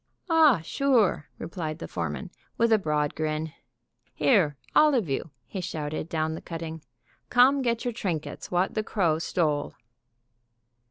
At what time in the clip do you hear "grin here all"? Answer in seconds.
3.13-4.95